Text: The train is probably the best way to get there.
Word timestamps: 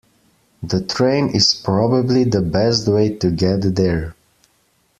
The 0.63 0.81
train 0.83 1.29
is 1.29 1.53
probably 1.53 2.23
the 2.23 2.41
best 2.41 2.87
way 2.87 3.15
to 3.17 3.29
get 3.29 3.75
there. 3.75 4.15